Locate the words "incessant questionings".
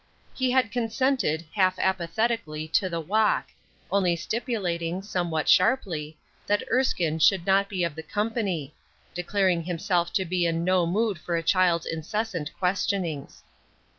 11.85-13.43